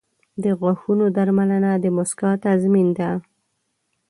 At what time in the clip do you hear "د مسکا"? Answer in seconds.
1.83-2.31